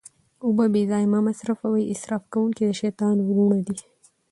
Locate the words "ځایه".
0.91-1.07